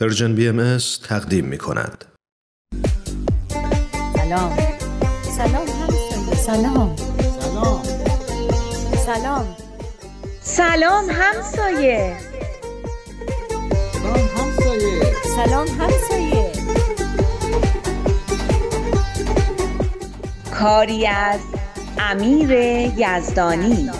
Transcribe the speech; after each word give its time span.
پرژن 0.00 0.34
بی 0.34 0.48
ام 0.48 0.78
تقدیم 1.08 1.44
می 1.44 1.58
کند. 1.58 2.04
سلام. 4.16 4.56
سلام 5.36 5.66
سلام 6.46 6.96
سلام. 7.40 7.82
سلام. 9.06 9.56
سلام 10.40 11.04
همسایه. 11.10 12.16
سلام 13.92 14.28
همسایه. 14.36 15.02
سلام 15.36 15.68
همسایه. 15.68 16.52
کاری 20.50 21.06
از 21.06 21.40
امیر 21.98 22.50
یزدانی. 22.96 23.90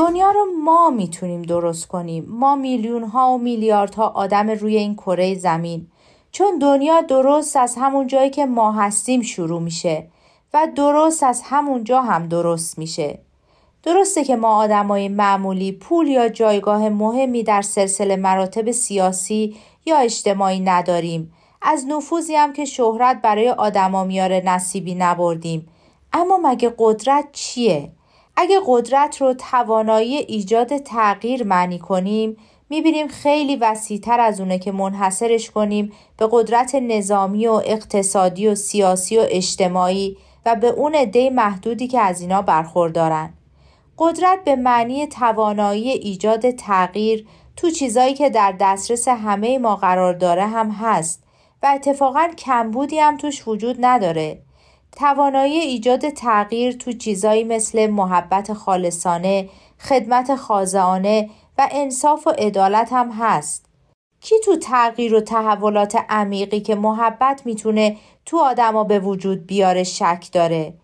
دنیا 0.00 0.30
رو 0.30 0.46
ما 0.64 0.90
می‌تونیم 0.90 1.42
درست 1.42 1.88
کنیم. 1.88 2.26
ما 2.28 2.56
میلیون 2.56 3.04
ها 3.04 3.32
و 3.32 3.38
میلیاردها 3.38 4.08
آدم 4.08 4.50
روی 4.50 4.76
این 4.76 4.94
کره 4.94 5.34
زمین. 5.34 5.86
چون 6.32 6.58
دنیا 6.58 7.00
درست 7.00 7.56
از 7.56 7.76
همون 7.78 8.06
جایی 8.06 8.30
که 8.30 8.46
ما 8.46 8.72
هستیم 8.72 9.22
شروع 9.22 9.60
میشه 9.60 10.06
و 10.54 10.68
درست 10.76 11.22
از 11.22 11.42
همون 11.44 11.84
جا 11.84 12.02
هم 12.02 12.28
درست 12.28 12.78
میشه. 12.78 13.18
درسته 13.82 14.24
که 14.24 14.36
ما 14.36 14.56
آدمای 14.56 15.08
معمولی 15.08 15.72
پول 15.72 16.08
یا 16.08 16.28
جایگاه 16.28 16.88
مهمی 16.88 17.42
در 17.42 17.62
سلسله 17.62 18.16
مراتب 18.16 18.70
سیاسی 18.70 19.56
یا 19.86 19.96
اجتماعی 19.96 20.60
نداریم. 20.60 21.32
از 21.62 21.86
نفوذی 21.86 22.34
هم 22.34 22.52
که 22.52 22.64
شهرت 22.64 23.22
برای 23.22 23.50
آدما 23.50 24.04
میاره 24.04 24.42
نصیبی 24.44 24.94
نبردیم. 24.94 25.68
اما 26.12 26.38
مگه 26.42 26.74
قدرت 26.78 27.28
چیه؟ 27.32 27.90
اگه 28.42 28.60
قدرت 28.66 29.20
رو 29.20 29.34
توانایی 29.34 30.16
ایجاد 30.16 30.78
تغییر 30.78 31.44
معنی 31.44 31.78
کنیم 31.78 32.36
می‌بینیم 32.70 33.08
خیلی 33.08 33.56
وسیعتر 33.56 34.20
از 34.20 34.40
اونه 34.40 34.58
که 34.58 34.72
منحصرش 34.72 35.50
کنیم 35.50 35.92
به 36.16 36.28
قدرت 36.32 36.74
نظامی 36.74 37.46
و 37.46 37.52
اقتصادی 37.52 38.48
و 38.48 38.54
سیاسی 38.54 39.18
و 39.18 39.26
اجتماعی 39.28 40.16
و 40.46 40.56
به 40.56 40.66
اون 40.66 40.94
عده 40.94 41.30
محدودی 41.30 41.88
که 41.88 42.00
از 42.00 42.20
اینا 42.20 42.42
برخوردارن. 42.42 43.32
قدرت 43.98 44.44
به 44.44 44.56
معنی 44.56 45.06
توانایی 45.06 45.90
ایجاد 45.90 46.50
تغییر 46.50 47.26
تو 47.56 47.70
چیزایی 47.70 48.14
که 48.14 48.30
در 48.30 48.54
دسترس 48.60 49.08
همه 49.08 49.58
ما 49.58 49.76
قرار 49.76 50.12
داره 50.12 50.46
هم 50.46 50.70
هست 50.70 51.22
و 51.62 51.72
اتفاقا 51.74 52.28
کمبودی 52.38 52.98
هم 52.98 53.16
توش 53.16 53.48
وجود 53.48 53.76
نداره. 53.80 54.42
توانایی 54.96 55.58
ایجاد 55.58 56.08
تغییر 56.08 56.72
تو 56.72 56.92
چیزایی 56.92 57.44
مثل 57.44 57.86
محبت 57.86 58.52
خالصانه، 58.52 59.48
خدمت 59.78 60.36
خازانه 60.36 61.30
و 61.58 61.68
انصاف 61.70 62.26
و 62.26 62.30
عدالت 62.30 62.92
هم 62.92 63.10
هست. 63.10 63.66
کی 64.20 64.34
تو 64.44 64.56
تغییر 64.56 65.14
و 65.14 65.20
تحولات 65.20 65.96
عمیقی 66.08 66.60
که 66.60 66.74
محبت 66.74 67.42
می‌تونه 67.44 67.96
تو 68.26 68.38
آدما 68.38 68.84
به 68.84 68.98
وجود 68.98 69.46
بیاره 69.46 69.84
شک 69.84 70.28
داره؟ 70.32 70.74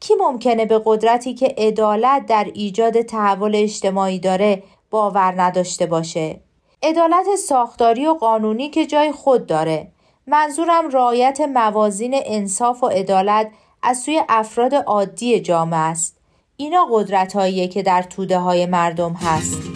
کی 0.00 0.14
ممکنه 0.14 0.64
به 0.64 0.82
قدرتی 0.84 1.34
که 1.34 1.54
عدالت 1.58 2.26
در 2.26 2.50
ایجاد 2.54 3.02
تحول 3.02 3.56
اجتماعی 3.56 4.18
داره 4.18 4.62
باور 4.90 5.42
نداشته 5.42 5.86
باشه؟ 5.86 6.40
عدالت 6.82 7.36
ساختاری 7.48 8.06
و 8.06 8.14
قانونی 8.14 8.70
که 8.70 8.86
جای 8.86 9.12
خود 9.12 9.46
داره 9.46 9.88
منظورم 10.26 10.90
رعایت 10.90 11.40
موازین 11.40 12.14
انصاف 12.24 12.82
و 12.82 12.86
عدالت 12.86 13.50
از 13.82 13.98
سوی 13.98 14.22
افراد 14.28 14.74
عادی 14.74 15.40
جامعه 15.40 15.80
است. 15.80 16.16
اینا 16.56 16.86
قدرت 16.92 17.34
که 17.70 17.82
در 17.82 18.02
توده 18.02 18.38
های 18.38 18.66
مردم 18.66 19.12
هست. 19.12 19.71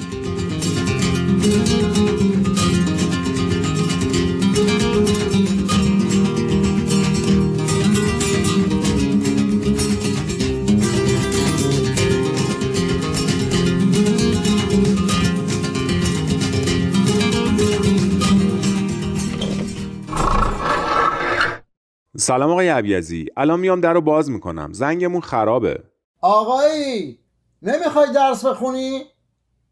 سلام 22.27 22.51
آقای 22.51 22.69
عبیزی. 22.69 23.27
الان 23.37 23.61
میام 23.61 23.81
در 23.81 23.93
رو 23.93 24.01
باز 24.01 24.31
می‌کنم. 24.31 24.73
زنگمون 24.73 25.21
خرابه. 25.21 25.83
آقایی 26.21 27.19
نمی‌خوای 27.63 28.13
درس 28.15 28.45
بخونی؟ 28.45 29.03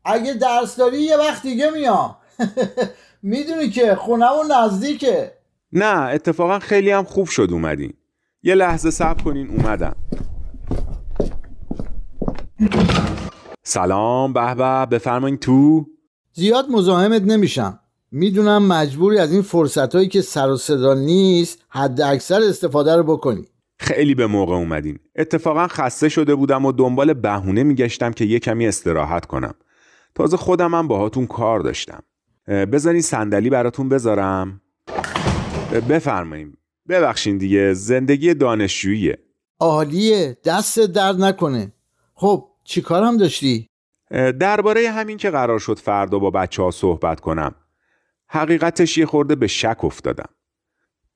اگه 0.05 0.35
درس 0.35 0.77
داری 0.77 1.01
یه 1.01 1.17
وقت 1.17 1.43
دیگه 1.43 1.71
میام. 1.71 2.17
می‌دونی 3.23 3.71
که 3.71 3.95
خونمون 3.95 4.53
نزدیکه. 4.53 5.33
نه 5.73 6.09
اتفاقا 6.09 6.59
خیلی 6.59 6.91
هم 6.91 7.05
خوب 7.05 7.27
شد 7.27 7.49
اومدین. 7.53 7.95
یه 8.43 8.55
لحظه 8.55 8.91
صبر 8.91 9.23
کنین 9.23 9.51
اومدم. 9.51 9.97
سلام 13.63 14.33
به 14.33 14.55
به 14.55 14.87
بفرمایین 14.87 15.39
تو. 15.39 15.87
زیاد 16.33 16.71
مزاحمت 16.71 17.23
نمیشم. 17.23 17.81
می‌دونم 18.17 18.67
مجبوری 18.67 19.19
از 19.19 19.33
این 19.33 19.43
فرصت 19.43 19.95
هایی 19.95 20.09
که 20.09 20.21
سر 20.21 20.51
و 20.51 20.57
صدا 20.57 20.95
نیست 20.95 21.63
حد 21.69 22.01
اکثر 22.01 22.41
استفاده 22.43 22.97
رو 22.97 23.03
بکنی. 23.03 23.45
خیلی 23.79 24.15
به 24.15 24.27
موقع 24.27 24.55
اومدین 24.55 24.99
اتفاقا 25.17 25.67
خسته 25.69 26.09
شده 26.09 26.35
بودم 26.35 26.65
و 26.65 26.73
دنبال 26.73 27.15
بهونه 27.15 27.63
میگشتم 27.63 28.13
که 28.13 28.25
یه 28.25 28.39
کمی 28.39 28.67
استراحت 28.67 29.27
کنم. 29.27 29.55
تازه 30.15 30.37
خودم 30.37 30.75
هم 30.75 30.89
باهاتون 30.89 31.27
کار 31.27 31.61
داشتم. 31.61 32.03
بذارین 32.47 33.03
صندلی 33.03 33.51
براتون 33.51 33.89
بذارم. 33.89 34.61
بفرماییم 35.89 36.59
ببخشین 36.89 37.39
دیگه 37.39 37.73
زندگی 37.73 38.35
دانشجوییه. 38.35 39.19
عالیه 39.61 40.39
دست 40.45 40.81
درد 40.81 41.21
نکنه. 41.21 41.73
خب 42.15 42.49
چی 42.65 42.81
کارم 42.83 43.17
داشتی؟ 43.17 43.69
درباره 44.41 44.91
همین 44.91 45.17
که 45.17 45.31
قرار 45.31 45.59
شد 45.59 45.79
فردا 45.79 46.19
با 46.19 46.31
بچه 46.31 46.63
ها 46.63 46.71
صحبت 46.71 47.21
کنم. 47.21 47.55
حقیقتش 48.29 48.99
یه 48.99 49.07
خورده 49.07 49.35
به 49.35 49.47
شک 49.47 49.85
افتادم. 49.85 50.29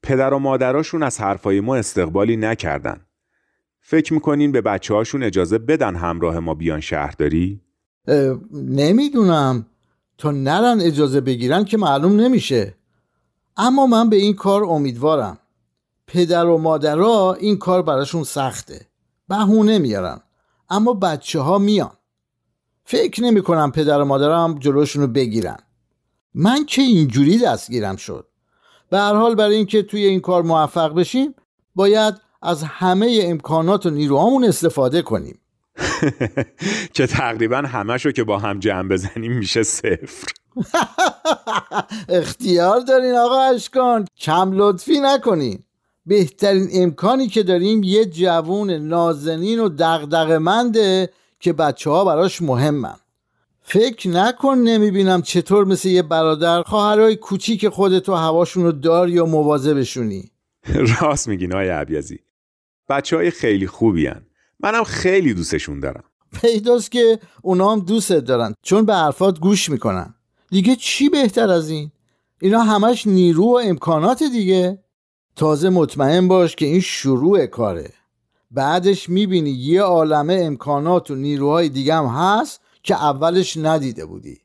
پدر 0.03 0.35
و 0.35 0.39
مادراشون 0.39 1.03
از 1.03 1.21
حرفای 1.21 1.61
ما 1.61 1.77
استقبالی 1.77 2.37
نکردن. 2.37 3.01
فکر 3.81 4.15
می‌کنین 4.15 4.53
به 4.53 4.61
بچه 4.61 4.95
هاشون 4.95 5.23
اجازه 5.23 5.59
بدن 5.59 5.97
همراه 5.97 6.39
ما 6.39 6.55
بیان 6.55 6.81
شهرداری؟ 6.81 7.61
نمی‌دونم. 8.53 9.67
تا 10.19 10.31
نرن 10.31 10.81
اجازه 10.81 11.21
بگیرن 11.21 11.65
که 11.65 11.77
معلوم 11.77 12.21
نمیشه. 12.21 12.75
اما 13.57 13.87
من 13.87 14.09
به 14.09 14.17
این 14.17 14.35
کار 14.35 14.65
امیدوارم. 14.65 15.39
پدر 16.07 16.47
و 16.47 16.59
مادرها 16.59 17.35
این 17.35 17.57
کار 17.57 17.83
براشون 17.83 18.25
سخته. 18.25 18.87
بهونه 19.29 19.79
میارن. 19.79 20.21
اما 20.71 20.95
بچه 20.95 21.41
ها 21.41 21.59
میان. 21.59 21.93
فکر 22.85 23.23
نمی 23.23 23.43
کنم 23.43 23.73
پدر 23.73 24.01
و 24.01 24.05
مادرم 24.05 24.59
جلوشون 24.59 25.03
رو 25.03 25.09
بگیرن. 25.09 25.59
من 26.41 26.65
که 26.65 26.82
اینجوری 26.82 27.38
دستگیرم 27.38 27.97
شد. 27.97 28.26
به 28.91 28.99
هر 28.99 29.15
حال 29.15 29.34
برای 29.34 29.56
اینکه 29.56 29.82
توی 29.82 30.04
این 30.04 30.21
کار 30.21 30.43
موفق 30.43 30.94
بشیم 30.94 31.34
باید 31.75 32.15
از 32.43 32.62
همه 32.62 33.19
امکانات 33.22 33.87
و 33.87 33.91
نیروهامون 33.91 34.44
استفاده 34.44 35.03
کنیم. 35.03 35.38
که 36.94 37.06
تقریبا 37.06 37.56
همشو 37.56 38.10
که 38.10 38.25
با 38.25 38.38
هم 38.38 38.59
جمع 38.59 38.88
بزنیم 38.88 39.32
میشه 39.32 39.62
صفر. 39.62 40.32
اختیار 42.09 42.81
دارین 42.81 43.15
آقا 43.15 43.41
اشکان. 43.41 44.06
کم 44.16 44.53
لطفی 44.53 45.00
نکنین. 45.00 45.65
بهترین 46.06 46.69
امکانی 46.72 47.28
که 47.28 47.43
داریم 47.43 47.82
یه 47.82 48.04
جوون 48.04 48.71
نازنین 48.71 49.60
و 49.60 49.69
دغدغه‌منده 49.69 51.12
که 51.41 51.53
بچه 51.53 51.91
ها 51.91 52.04
براش 52.04 52.43
مهمن. 52.43 52.97
فکر 53.70 54.09
نکن 54.09 54.59
نمی‌بینم 54.59 55.22
چطور 55.22 55.65
مثل 55.65 55.88
یه 55.88 56.03
برادر 56.03 56.62
خواهرای 56.62 57.16
کوچیک 57.16 57.68
خودتو 57.68 58.15
هواشون 58.15 58.65
رو 58.65 58.72
داری 58.72 59.18
و 59.18 59.26
مواظبشونی 59.26 60.30
راست 61.00 61.28
میگین 61.28 61.53
آقای 61.53 61.68
عبیزی. 61.68 62.18
بچه 62.88 63.16
های 63.16 63.30
خیلی 63.30 63.66
خوبی 63.66 64.06
هن. 64.06 64.26
منم 64.60 64.84
خیلی 64.84 65.34
دوستشون 65.34 65.80
دارم. 65.80 66.04
پیداست 66.41 66.91
که 66.91 67.18
اونا 67.42 67.72
هم 67.72 67.80
دوستت 67.80 68.24
دارن 68.24 68.54
چون 68.62 68.84
به 68.84 68.94
حرفات 68.94 69.41
گوش 69.41 69.68
می‌کنن. 69.68 70.15
دیگه 70.50 70.76
چی 70.76 71.09
بهتر 71.09 71.50
از 71.50 71.70
این؟ 71.70 71.91
اینا 72.41 72.60
همش 72.60 73.06
نیرو 73.06 73.44
و 73.44 73.60
امکانات 73.65 74.22
دیگه. 74.22 74.78
تازه 75.36 75.68
مطمئن 75.70 76.28
باش 76.28 76.56
که 76.56 76.66
این 76.66 76.80
شروع 76.80 77.47
کاره. 77.47 77.92
بعدش 78.50 79.09
می‌بینی 79.09 79.50
یه 79.50 79.82
عالمه 79.82 80.41
امکانات 80.42 81.10
و 81.10 81.15
نیروهای 81.15 81.68
دیگه 81.68 81.94
هم 81.94 82.06
هست 82.06 82.60
که 82.89 82.95
اولش 82.95 83.57
ندیده 83.57 84.07
بودی. 84.07 84.41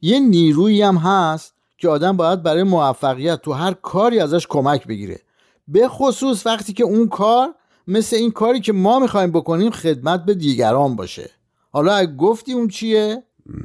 یه 0.00 0.20
نیرویی 0.20 0.82
هم 0.82 0.96
هست 0.96 1.54
که 1.78 1.88
آدم 1.88 2.16
باید 2.16 2.42
برای 2.42 2.62
موفقیت 2.62 3.42
تو 3.42 3.52
هر 3.52 3.72
کاری 3.72 4.20
ازش 4.20 4.46
کمک 4.46 4.86
بگیره. 4.86 5.20
به 5.68 5.88
خصوص 5.88 6.46
وقتی 6.46 6.72
که 6.72 6.84
اون 6.84 7.08
کار 7.08 7.54
مثل 7.86 8.16
این 8.16 8.30
کاری 8.30 8.60
که 8.60 8.72
ما 8.72 8.98
می‌خوایم 8.98 9.30
بکنیم 9.30 9.70
خدمت 9.70 10.24
به 10.24 10.34
دیگران 10.34 10.96
باشه. 10.96 11.30
حالا 11.70 11.94
اگه 11.94 12.16
گفتی 12.16 12.52
اون 12.52 12.68
چیه؟ 12.68 13.22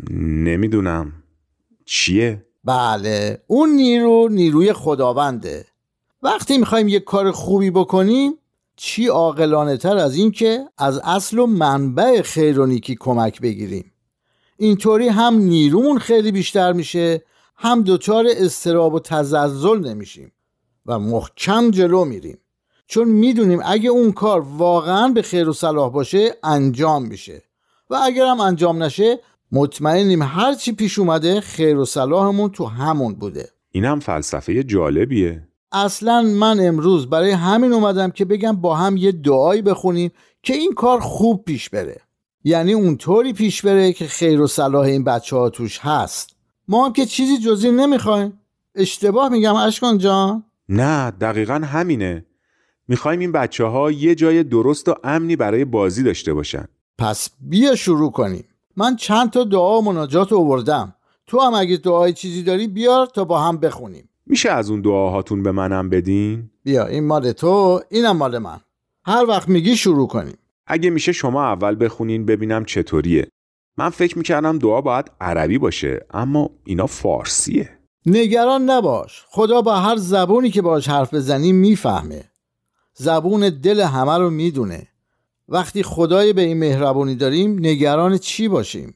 نمی‌دونم. 0.10 1.14
چیه؟ 1.86 2.46
بله 2.64 3.42
اون 3.48 3.70
نیرو 3.70 4.28
نیروی 4.32 4.74
خداونده. 4.74 5.66
وقتی 6.24 6.58
می‌خوایم 6.58 6.88
یه 6.88 7.00
کار 7.00 7.32
خوبی 7.32 7.72
بکنیم 7.72 8.34
چی 8.76 9.08
عاقلانه 9.08 9.78
تر 9.78 9.98
از 9.98 10.16
این 10.16 10.32
که 10.32 10.66
از 10.78 10.98
اصل 11.04 11.40
و 11.40 11.46
منبع 11.46 12.22
خیر 12.22 12.60
و 12.60 12.66
نیکی 12.66 12.96
کمک 13.00 13.42
بگیریم. 13.42 13.92
اینطوری 14.58 15.08
هم 15.08 15.38
نیرومون 15.38 16.00
خیلی 16.00 16.32
بیشتر 16.32 16.74
میشه 16.74 17.24
هم 17.56 17.84
دچار 17.84 18.26
استراب 18.30 18.94
و 18.94 19.00
تزلزل 19.00 19.80
نمیشیم 19.80 20.32
و 20.86 21.00
محکم 21.00 21.72
جلو 21.72 22.06
میریم. 22.06 22.38
چون 22.88 23.08
می‌دونیم 23.08 23.60
اگه 23.66 23.90
اون 23.90 24.12
کار 24.12 24.42
واقعا 24.42 25.08
به 25.08 25.22
خیر 25.22 25.50
و 25.50 25.54
صلاح 25.54 25.92
باشه 25.92 26.36
انجام 26.44 27.06
میشه. 27.06 27.42
و 27.90 28.00
اگر 28.04 28.26
هم 28.26 28.40
انجام 28.40 28.84
نشه 28.84 29.20
مطمئنیم 29.52 30.22
هر 30.22 30.54
چی 30.54 30.72
پیش 30.72 31.00
اومده 31.00 31.42
خیر 31.42 31.78
و 31.78 31.86
صلاحمون 31.86 32.50
تو 32.50 32.66
همون 32.66 33.16
بوده. 33.16 33.50
این 33.72 33.86
هم 33.86 34.00
فلسفه 34.00 34.64
جالبیه. 34.64 35.48
اصلا 35.72 36.22
من 36.22 36.68
امروز 36.68 37.10
برای 37.10 37.32
همین 37.32 37.74
اومدم 37.74 38.12
که 38.12 38.26
بگم 38.26 38.56
با 38.56 38.76
هم 38.76 38.98
یه 38.98 39.12
دعایی 39.12 39.62
بخونیم 39.62 40.12
که 40.44 40.54
این 40.54 40.74
کار 40.74 41.00
خوب 41.00 41.46
پیش 41.46 41.70
بره. 41.70 42.02
یعنی 42.48 42.74
اونطوری 42.74 43.34
پیش 43.34 43.62
بره 43.62 43.94
که 43.94 44.08
خیر 44.08 44.42
و 44.42 44.48
صلاح 44.48 44.86
این 44.86 45.04
بچه 45.04 45.36
ها 45.36 45.50
توش 45.50 45.80
هست. 45.80 46.36
ما 46.68 46.86
هم 46.86 46.94
که 46.94 47.06
چیزی 47.06 47.38
جزی 47.38 47.72
نمی‌خوایم. 47.72 48.40
اشتباه 48.76 49.30
میگم 49.30 49.56
اشکان 49.56 49.98
جان. 49.98 50.44
نه 50.70 51.12
دقیقا 51.12 51.54
همینه. 51.54 52.26
می‌خوایم 52.88 53.20
این 53.20 53.32
بچه 53.32 53.66
ها 53.66 53.92
یه 53.92 54.16
جای 54.16 54.44
درست 54.44 54.90
و 54.90 54.96
امنی 55.04 55.36
برای 55.36 55.66
بازی 55.66 56.04
داشته 56.04 56.34
باشن. 56.34 56.66
پس 56.98 57.30
بیا 57.42 57.76
شروع 57.76 58.12
کنیم. 58.12 58.46
من 58.78 58.96
چند 58.96 59.30
تا 59.30 59.44
دعا 59.44 59.80
و 59.80 59.86
مناجات 59.86 60.34
آوردم. 60.34 60.96
تو 61.28 61.40
هم 61.40 61.54
اگه 61.54 61.78
دعای 61.78 62.14
چیزی 62.14 62.44
داری 62.44 62.68
بیار 62.68 63.06
تا 63.06 63.24
با 63.24 63.42
هم 63.42 63.58
بخونیم. 63.58 64.10
میشه 64.26 64.50
از 64.52 64.70
اون 64.70 64.82
دعاهاتون 64.82 65.44
به 65.44 65.52
منم 65.52 65.90
بدین؟ 65.90 66.50
بیا 66.64 66.86
این 66.86 67.08
مال 67.08 67.32
تو 67.32 67.82
اینم 67.90 68.18
مال 68.18 68.38
من. 68.38 68.60
هر 69.06 69.26
وقت 69.28 69.50
میگی 69.50 69.76
شروع 69.76 70.08
کنیم. 70.08 70.38
اگه 70.68 70.90
میشه 70.90 71.12
شما 71.12 71.44
اول 71.44 71.86
بخونین 71.86 72.26
ببینم 72.26 72.66
چطوریه. 72.66 73.28
من 73.78 73.90
فکر 73.90 74.18
می‌کردم 74.18 74.60
دعا 74.60 74.82
باید 74.82 75.12
عربی 75.22 75.58
باشه 75.58 76.06
اما 76.12 76.50
اینا 76.64 76.86
فارسیه. 76.86 77.80
نگران 78.06 78.70
نباش. 78.70 79.26
خدا 79.28 79.62
با 79.62 79.76
هر 79.76 79.96
زبونی 79.96 80.50
که 80.50 80.62
باش 80.62 80.90
حرف 80.90 81.14
بزنی 81.14 81.52
می‌فهمه. 81.52 82.32
زبون 82.94 83.50
دل 83.50 83.82
همه 83.82 84.18
رو 84.18 84.30
می‌دونه. 84.30 84.88
وقتی 85.48 85.84
خدای 85.84 86.34
به 86.34 86.42
این 86.42 86.60
مهربونی 86.60 87.16
داریم 87.16 87.60
نگران 87.60 88.18
چی 88.18 88.48
باشیم؟ 88.48 88.96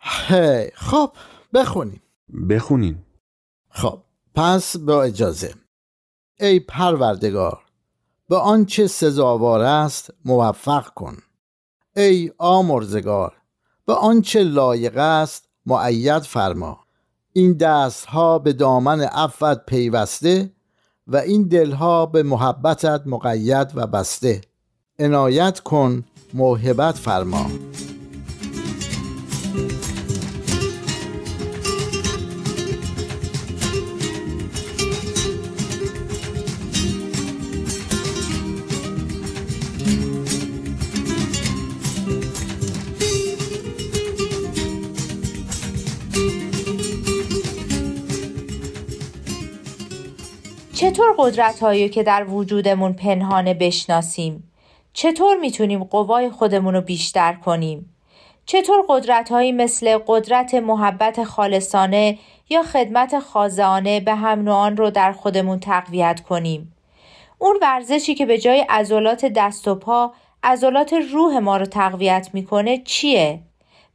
هی 0.00 0.70
خب 0.74 1.12
بخونیم. 1.54 2.02
بخونین. 2.50 2.98
خب 3.68 3.98
پس 4.34 4.76
با 4.76 5.02
اجازه. 5.02 5.54
ای 6.40 6.60
پروردگار 6.60 7.65
به 8.28 8.36
آنچه 8.36 8.86
سزاوار 8.86 9.60
است 9.60 10.10
موفق 10.24 10.86
کن. 10.86 11.16
ای 11.96 12.32
آمرزگار 12.38 13.32
به 13.86 13.94
آنچه 13.94 14.42
لایق 14.42 14.96
است 14.96 15.48
معید 15.66 16.22
فرما. 16.22 16.78
این 17.32 17.52
دستها 17.52 18.38
به 18.38 18.52
دامن 18.52 19.00
عفت 19.00 19.66
پیوسته 19.66 20.52
و 21.06 21.16
این 21.16 21.42
دلها 21.42 22.06
به 22.06 22.22
محبتت 22.22 23.02
مقید 23.06 23.72
و 23.74 23.86
بسته. 23.86 24.40
عنایت 24.98 25.60
کن 25.60 26.04
موهبت 26.34 26.94
فرما. 26.94 27.46
چطور 50.96 51.14
قدرت 51.18 51.60
هایی 51.60 51.88
که 51.88 52.02
در 52.02 52.24
وجودمون 52.24 52.92
پنهانه 52.92 53.54
بشناسیم؟ 53.54 54.52
چطور 54.92 55.36
می‌تونیم 55.36 55.84
قوای 55.84 56.30
خودمون 56.30 56.74
رو 56.74 56.80
بیشتر 56.80 57.32
کنیم؟ 57.32 57.94
چطور 58.46 58.84
قدرت 58.88 59.32
هایی 59.32 59.52
مثل 59.52 59.98
قدرت 60.06 60.54
محبت 60.54 61.24
خالصانه 61.24 62.18
یا 62.48 62.62
خدمت 62.62 63.18
خازانه 63.18 64.00
به 64.00 64.14
هم 64.14 64.42
نوعان 64.42 64.76
رو 64.76 64.90
در 64.90 65.12
خودمون 65.12 65.60
تقویت 65.60 66.20
کنیم؟ 66.20 66.74
اون 67.38 67.58
ورزشی 67.62 68.14
که 68.14 68.26
به 68.26 68.38
جای 68.38 68.66
عضلات 68.68 69.24
دست 69.24 69.68
و 69.68 69.74
پا 69.74 70.12
عضلات 70.42 70.92
روح 70.92 71.38
ما 71.38 71.56
رو 71.56 71.66
تقویت 71.66 72.28
می‌کنه 72.32 72.78
چیه؟ 72.78 73.40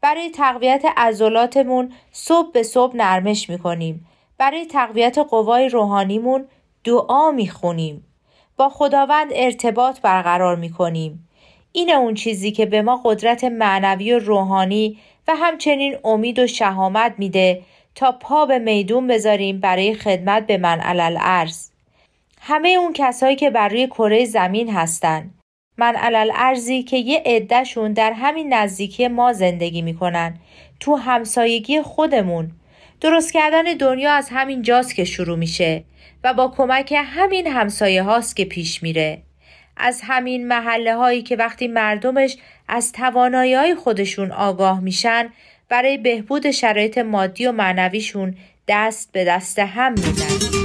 برای 0.02 0.30
تقویت 0.30 0.86
عضلاتمون 0.98 1.94
صبح 2.12 2.52
به 2.52 2.64
صبح 2.64 2.96
نرمش 2.96 3.50
می‌کنیم. 3.50 4.08
برای 4.38 4.66
تقویت 4.66 5.18
قوای 5.18 5.70
روحانیمون 5.70 6.48
دعا 6.84 7.32
می‌خونیم. 7.32 8.04
با 8.58 8.70
خداوند 8.70 9.32
ارتباط 9.36 10.02
برقرار 10.02 10.56
می‌کنیم. 10.56 11.28
این 11.72 11.94
اون 11.94 12.14
چیزی 12.14 12.52
که 12.52 12.66
به 12.66 12.82
ما 12.82 13.02
قدرت 13.06 13.44
معنوی 13.44 14.14
و 14.14 14.20
روحانی 14.20 14.98
و 15.28 15.36
همچنین 15.36 15.98
امید 16.04 16.40
و 16.40 16.48
شهامت 16.48 17.14
میده 17.18 17.62
تا 17.96 18.12
پا 18.12 18.46
به 18.46 18.60
میدون 18.60 19.08
بذاریم 19.08 19.60
برای 19.60 19.94
خدمت 19.94 20.48
به 20.48 20.58
من. 20.58 20.80
همه 22.42 22.70
اون 22.70 22.94
کسایی 22.94 23.36
که 23.36 23.50
بر 23.50 23.70
روی 23.70 23.88
کره 23.88 24.26
زمین 24.26 24.70
هستن 24.70 25.30
من 25.78 25.96
علل 25.96 26.32
ارزی 26.36 26.84
که 26.84 26.98
یه 26.98 27.24
عدهشون 27.26 27.94
در 27.94 28.14
همین 28.14 28.54
نزدیکی 28.54 29.08
ما 29.08 29.34
زندگی 29.34 29.82
می‌کنن 29.82 30.38
تو 30.80 30.96
همسایگی 30.96 31.82
خودمون 31.82 32.52
درست 33.02 33.34
کردن 33.34 33.64
دنیا 33.64 34.14
از 34.14 34.30
همین 34.32 34.62
جاست 34.62 34.96
که 34.96 35.04
شروع 35.04 35.38
میشه 35.38 35.84
و 36.24 36.34
با 36.34 36.54
کمک 36.58 36.94
همین 37.06 37.48
همسایه 37.48 38.04
هاست 38.04 38.36
که 38.36 38.46
پیش 38.46 38.84
میره. 38.84 39.22
از 39.78 40.02
همین 40.04 40.48
محله 40.48 40.96
هایی 40.96 41.22
که 41.22 41.36
وقتی 41.36 41.68
مردمش 41.68 42.38
از 42.68 42.92
توانایی 42.92 43.54
های 43.54 43.76
خودشون 43.76 44.32
آگاه 44.32 44.80
میشن 44.80 45.30
برای 45.70 45.98
بهبود 45.98 46.52
شرایط 46.52 46.98
مادی 46.98 47.46
و 47.46 47.52
معنویشون 47.52 48.36
دست 48.68 49.12
به 49.12 49.26
دست 49.26 49.60
هم 49.60 49.92
میدن 49.92 50.61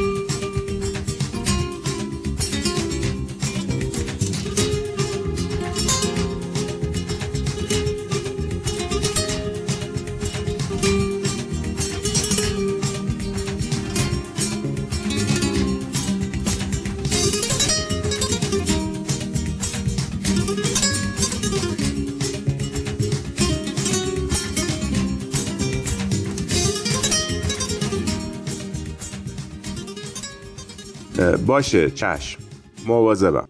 باشه 31.21 31.91
چشم. 31.91 32.43
مواظبم. 32.87 33.49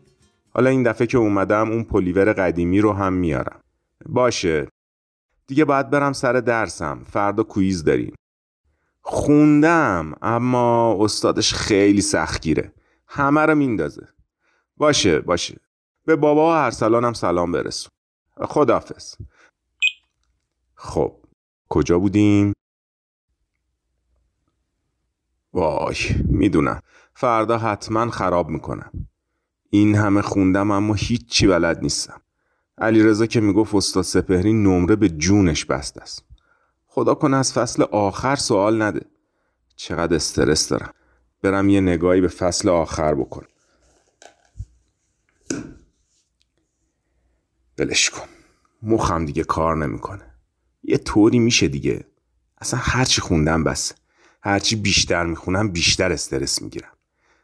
حالا 0.55 0.71
این 0.71 0.83
دفعه 0.83 1.07
که 1.07 1.19
اومدم 1.19 1.71
اون 1.71 1.85
پلیور 1.85 2.33
قدیمی 2.33 2.81
رو 2.81 2.93
هم 2.93 3.13
میارم. 3.13 3.61
باشه. 4.07 4.69
دیگه 5.47 5.65
باید 5.65 5.91
برم 5.91 6.13
سر 6.13 6.33
درسم. 6.33 7.05
فردا 7.05 7.43
کویز 7.43 7.85
داریم. 7.85 8.15
خوندم 9.03 10.15
اما 10.23 10.97
استادش 11.05 11.55
خیلی 11.55 12.01
سختگیره. 12.01 12.73
همه 13.07 13.41
رو 13.41 13.55
میندازه. 13.55 14.09
باشه 14.77 15.21
باشه. 15.21 15.61
به 16.05 16.17
بابا 16.17 16.47
و 16.47 16.51
ارسلانم 16.51 17.13
سلام 17.13 17.53
برسون. 17.53 17.91
خدافز 18.41 19.15
خب 20.75 21.17
کجا 21.69 21.99
بودیم؟ 21.99 22.53
وای 25.57 25.97
می‌دونم. 26.25 26.81
فردا 27.15 27.59
حتما 27.59 28.11
خراب 28.11 28.49
می‌کنم. 28.49 28.91
این 29.71 29.95
همه 29.95 30.23
خوندم 30.23 30.71
اما 30.71 30.95
هیچی 30.95 31.47
بلد 31.47 31.83
نیستم. 31.83 32.21
علیرضا 32.79 33.27
که 33.27 33.41
می‌گفت 33.41 33.75
استاد 33.75 34.05
سپهری 34.05 34.53
نمره 34.53 34.97
به 34.97 35.09
جونش 35.09 35.65
بست 35.65 35.99
است. 35.99 36.25
خدا 36.87 37.15
کنه 37.15 37.37
از 37.37 37.53
فصل 37.53 37.83
آخر 37.83 38.37
سوال 38.37 38.83
نده. 38.83 39.01
چقدر 39.77 40.17
استرس 40.17 40.69
دارم. 40.69 40.93
برم 41.43 41.69
یه 41.69 41.81
نگاهی 41.81 42.21
به 42.21 42.29
فصل 42.29 42.69
آخر 42.69 43.15
بکن 43.15 43.43
بلش 47.77 48.11
کن. 48.11 48.27
مخم 48.83 49.25
دیگه 49.25 49.45
کار 49.45 49.77
نمی‌کنه. 49.77 50.35
یه 50.83 50.99
طوری 50.99 51.39
میشه 51.39 51.69
دیگه. 51.69 52.05
اصلا 52.59 52.81
هرچی 52.83 53.21
خوندم 53.21 53.65
بس. 53.65 53.93
هرچی 54.47 54.77
بیشتر 54.77 55.27
می‌خونم 55.27 55.69
بیشتر 55.69 56.13
استرس 56.13 56.63
می‌گیرم. 56.63 56.93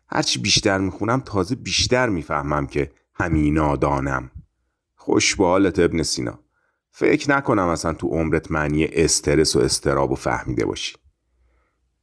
هرچی 0.08 0.38
بیشتر 0.38 0.78
می‌خونم 0.78 1.20
تازه 1.20 1.54
بیشتر 1.54 2.08
می‌فهمم 2.08 2.66
که 2.66 2.92
همینا 3.14 3.76
دانم 3.76 4.30
خوش 4.94 5.36
به 5.36 5.44
حالت 5.44 5.78
ابن 5.78 6.02
سینا. 6.02 6.38
فکر 6.90 7.30
نکنم 7.30 7.68
اصلا 7.68 7.92
تو 7.92 8.08
عمرت 8.08 8.50
معنی 8.50 8.84
استرس 8.84 9.56
و 9.56 9.58
استراب 9.58 10.12
و 10.12 10.14
فهمیده 10.14 10.64
باشی. 10.64 10.96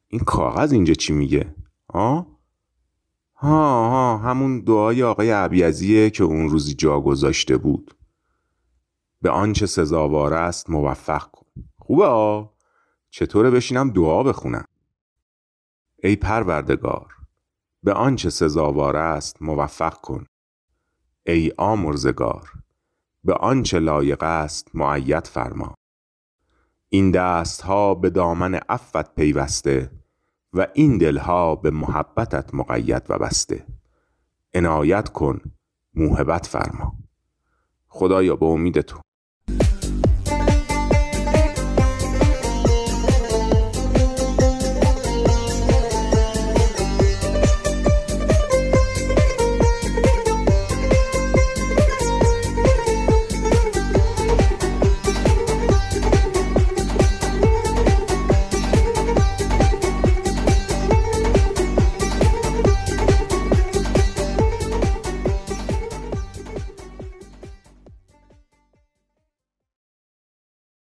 این 0.07 0.21
کاغذ 0.21 0.71
اینجا 0.71 0.93
چی 0.93 1.13
میگه؟ 1.13 1.55
ها؟ 1.93 2.39
ها 3.35 3.89
ها 3.89 4.17
همون 4.17 4.59
دعای 4.59 5.03
آقای 5.03 5.31
عبیزیه 5.31 6.09
که 6.09 6.23
اون 6.23 6.49
روزی 6.49 6.73
جا 6.73 6.99
گذاشته 7.01 7.57
بود. 7.57 7.95
به 9.21 9.29
آنچه 9.29 9.65
سزاوار 9.65 10.33
است 10.33 10.69
موفق 10.69 11.31
کن. 11.31 11.45
خوبه 11.77 12.05
ها 12.05 12.53
چطوره 13.09 13.51
بشینم 13.51 13.89
دعا 13.89 14.23
بخونم؟ 14.23 14.65
ای 16.03 16.15
پروردگار 16.15 17.15
به 17.83 17.93
آنچه 17.93 18.29
سزاوار 18.29 18.97
است 18.97 19.41
موفق 19.41 19.93
کن. 19.93 20.25
ای 21.25 21.51
آمرزگار 21.57 22.49
به 23.23 23.33
آنچه 23.33 23.79
لایق 23.79 24.23
است 24.23 24.75
معید 24.75 25.27
فرما. 25.27 25.73
این 26.89 27.11
دست 27.11 27.61
ها 27.61 27.95
به 27.95 28.09
دامن 28.09 28.55
عفت 28.55 29.15
پیوسته 29.15 29.91
و 30.53 30.67
این 30.73 30.97
دلها 30.97 31.55
به 31.55 31.71
محبتت 31.71 32.53
مقید 32.53 33.03
و 33.09 33.17
بسته. 33.17 33.65
عنایت 34.53 35.09
کن 35.09 35.41
موهبت 35.93 36.45
فرما. 36.45 36.93
خدایا 37.87 38.35
به 38.35 38.45
امید 38.45 38.81
تو. 38.81 39.01